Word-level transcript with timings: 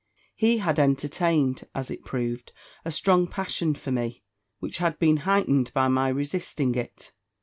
He 0.35 0.57
had 0.57 0.79
entertained, 0.79 1.65
as 1.75 1.91
it 1.91 2.03
proved, 2.03 2.53
a 2.83 2.91
strong 2.91 3.27
passion 3.27 3.75
for 3.75 3.91
me, 3.91 4.23
which 4.57 4.79
had 4.79 4.97
been 4.97 5.17
heightened 5.17 5.71
by 5.75 5.89
my 5.89 6.07
resisting 6.07 6.73
it. 6.73 7.11